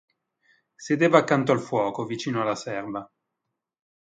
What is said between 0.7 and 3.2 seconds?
Sedeva accanto al fuoco, vicino alla serva.